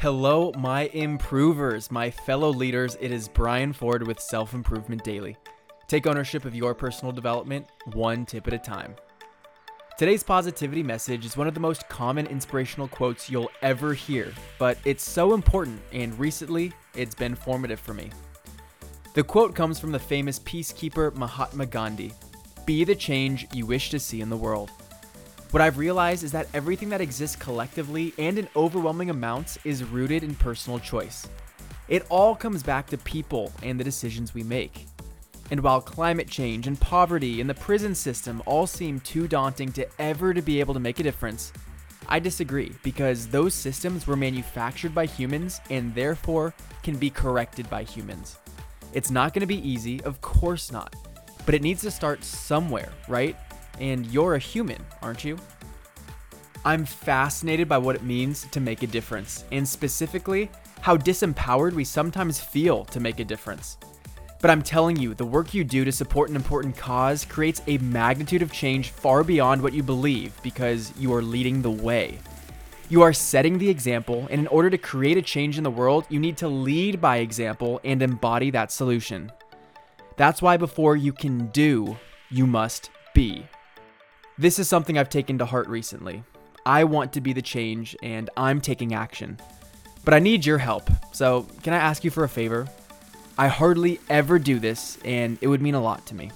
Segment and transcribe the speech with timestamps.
[0.00, 2.96] Hello, my improvers, my fellow leaders.
[3.00, 5.36] It is Brian Ford with Self Improvement Daily.
[5.88, 8.94] Take ownership of your personal development one tip at a time.
[9.98, 14.78] Today's positivity message is one of the most common inspirational quotes you'll ever hear, but
[14.84, 18.10] it's so important, and recently it's been formative for me.
[19.14, 22.12] The quote comes from the famous peacekeeper Mahatma Gandhi
[22.66, 24.70] Be the change you wish to see in the world.
[25.50, 30.22] What I've realized is that everything that exists collectively and in overwhelming amounts is rooted
[30.22, 31.26] in personal choice.
[31.88, 34.84] It all comes back to people and the decisions we make.
[35.50, 39.88] And while climate change and poverty and the prison system all seem too daunting to
[39.98, 41.50] ever to be able to make a difference,
[42.06, 47.84] I disagree because those systems were manufactured by humans and therefore can be corrected by
[47.84, 48.36] humans.
[48.92, 50.94] It's not going to be easy, of course not,
[51.46, 53.34] but it needs to start somewhere, right?
[53.80, 55.38] And you're a human, aren't you?
[56.64, 60.50] I'm fascinated by what it means to make a difference, and specifically,
[60.80, 63.78] how disempowered we sometimes feel to make a difference.
[64.40, 67.78] But I'm telling you, the work you do to support an important cause creates a
[67.78, 72.18] magnitude of change far beyond what you believe because you are leading the way.
[72.88, 76.06] You are setting the example, and in order to create a change in the world,
[76.08, 79.32] you need to lead by example and embody that solution.
[80.16, 81.96] That's why before you can do,
[82.30, 83.46] you must be.
[84.38, 86.22] This is something I've taken to heart recently.
[86.64, 89.36] I want to be the change and I'm taking action.
[90.04, 90.88] But I need your help.
[91.12, 92.68] So, can I ask you for a favor?
[93.36, 96.30] I hardly ever do this, and it would mean a lot to me.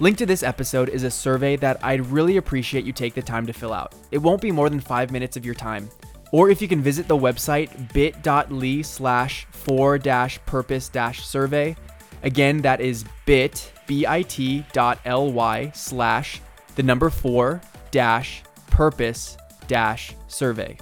[0.00, 3.46] Link to this episode is a survey that I'd really appreciate you take the time
[3.46, 3.94] to fill out.
[4.10, 5.90] It won't be more than five minutes of your time.
[6.32, 11.76] Or if you can visit the website bit.ly slash for dash purpose dash survey.
[12.22, 16.40] Again, that is bit, B-I-T dot L-Y slash
[16.76, 17.60] the number four
[17.90, 20.78] dash purpose dash survey.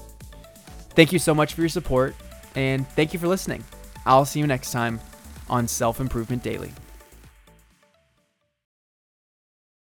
[0.90, 2.14] Thank you so much for your support
[2.54, 3.64] and thank you for listening.
[4.06, 5.00] I'll see you next time
[5.48, 6.72] on Self Improvement Daily.